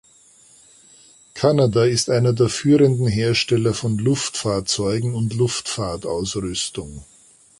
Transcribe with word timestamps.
Kanada 1.35 1.85
ist 1.85 2.09
einer 2.09 2.33
der 2.33 2.49
führenden 2.49 3.05
Hersteller 3.07 3.75
von 3.75 3.99
Luftfahrzeugen 3.99 5.13
und 5.13 5.35
Luftfahrtausrüstung. 5.35 7.05